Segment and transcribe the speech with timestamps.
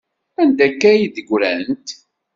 [0.41, 1.87] Anda akka ay d-ggrant?